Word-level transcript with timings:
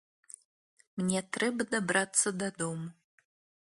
Мне 1.01 1.21
трэба 1.39 1.69
дабрацца 1.77 2.27
дадому! 2.43 2.87